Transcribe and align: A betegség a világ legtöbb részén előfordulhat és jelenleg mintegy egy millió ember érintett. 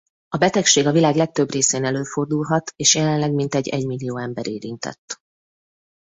A 0.29 0.37
betegség 0.37 0.85
a 0.87 0.91
világ 0.91 1.15
legtöbb 1.15 1.51
részén 1.51 1.85
előfordulhat 1.85 2.73
és 2.75 2.95
jelenleg 2.95 3.33
mintegy 3.33 3.67
egy 3.67 3.85
millió 3.87 4.17
ember 4.17 4.47
érintett. 4.47 5.21